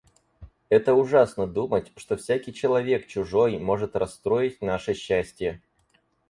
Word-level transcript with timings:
Это 0.69 0.95
ужасно 0.95 1.45
думать, 1.45 1.91
что 1.95 2.17
всякий 2.17 2.55
человек 2.55 3.05
чужой 3.05 3.59
может 3.59 3.95
расстроить 3.95 4.59
наше 4.59 4.95
счастье. 4.95 5.61